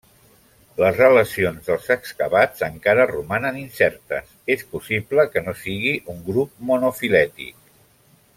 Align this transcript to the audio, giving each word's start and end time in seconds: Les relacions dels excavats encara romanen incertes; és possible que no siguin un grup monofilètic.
Les 0.83 0.95
relacions 1.01 1.67
dels 1.71 1.89
excavats 1.95 2.65
encara 2.69 3.05
romanen 3.13 3.59
incertes; 3.65 4.33
és 4.55 4.65
possible 4.75 5.27
que 5.37 5.45
no 5.49 5.55
siguin 5.61 6.11
un 6.15 6.25
grup 6.31 6.67
monofilètic. 6.73 7.59